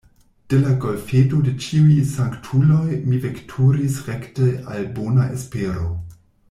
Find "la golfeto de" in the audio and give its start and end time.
0.61-1.53